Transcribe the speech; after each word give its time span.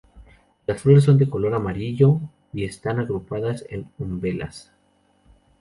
Las 0.65 0.81
flores 0.81 1.03
son 1.03 1.19
de 1.19 1.29
color 1.29 1.53
amarillo 1.53 2.19
y 2.53 2.63
están 2.63 2.97
agrupadas 2.99 3.63
en 3.69 3.87
umbelas. 3.99 4.71